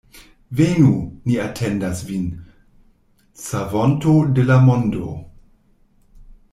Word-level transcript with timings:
Venu, 0.59 0.93
ni 1.31 1.35
atendas 1.43 2.01
vin, 2.07 2.25
Savonto 3.45 4.15
de 4.39 4.49
la 4.51 4.61
mondo. 4.71 5.15